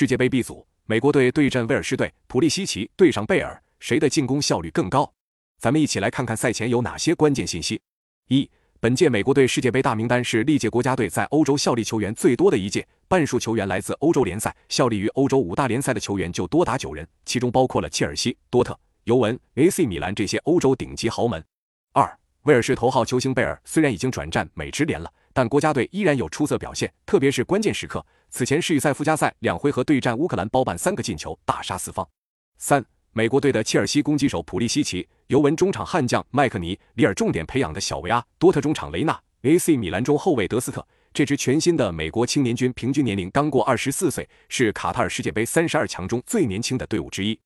[0.00, 5.12] 世界杯 B 组，美国队对阵威尔士队，普利西奇对上贝尔，谁的进攻效率更高？
[5.58, 7.78] 咱们一起来看看赛前有哪些关键信息。
[8.28, 8.50] 一、
[8.80, 18.74] 本届美国队世界杯大名单是历届国家队在欧洲效力球员最多的一届，半数球员来自欧洲联赛，效力于欧洲五大联赛的球员就多达九人，其中包括了切尔西、多特、
[19.04, 21.44] 尤文、AC 米兰这些欧洲顶级豪门。
[21.92, 22.10] 二、
[22.44, 28.04] 威尔士头号球星贝尔虽然已经转战美职联了，但国家队依然有出色表现，特别是关键时刻。
[28.30, 32.08] 此前世预赛附加赛两回合对战乌克兰，包办三个进球，大杀四方。
[32.58, 40.86] 三、美国队的切尔西攻击手普利西奇，尤文中场悍将麦克尼，里尔重点培养的小维阿，多特中场雷纳，AC 米兰中后卫德斯特。
[41.12, 47.36] 这支全新的美国青年军平均年龄刚过二十四岁，是卡塔尔世界杯三十二强中最年轻的队伍之一。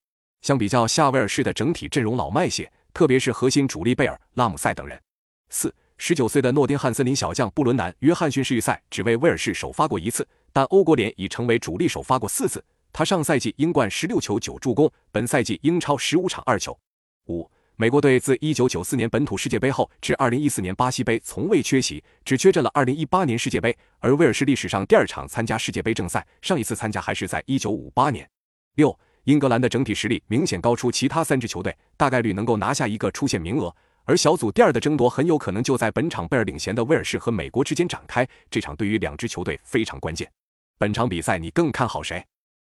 [0.43, 5.01] 相比较夏，威尔士的整体阵容老迈些，特别是核心主力贝尔、拉姆塞等人。
[5.49, 10.27] 四、十九岁的诺丁汉森林小将布伦南·约翰逊世预赛只为威尔士首发过一次。
[10.53, 16.79] 但欧国联已成为主力首发过四次，他上赛季英冠十六球九助攻，本赛季英超十五场二球。
[17.27, 28.29] 五，美国队自一九九四年本土世界杯后至二零一四年巴西杯从未缺席，只缺阵了二零一八年世界杯，而威尔士历史上第二场参加世界杯正赛，上一次参加还是在一九五八年。
[28.77, 33.75] 六，英格兰的整体实力明显高出其他三支球队，大概率能够拿下一个出线名额，
[34.07, 40.31] 而小组第二的争夺很有可能就在本场贝尔领衔的威尔士和美国之间展开，这场对于两支球队非常关键。
[40.77, 42.23] 本场比赛你更看好谁？